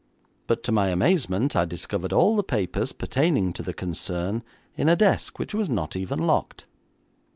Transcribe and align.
But 0.47 0.63
to 0.63 0.71
my 0.71 0.87
amazement 0.87 1.55
I 1.55 1.65
discovered 1.65 2.11
all 2.11 2.35
the 2.35 2.41
papers 2.41 2.91
pertaining 2.91 3.53
to 3.53 3.61
the 3.61 3.71
concern 3.71 4.41
in 4.75 4.89
a 4.89 4.95
desk 4.95 5.37
which 5.37 5.53
was 5.53 5.69
not 5.69 5.95
even 5.95 6.17
locked. 6.25 6.65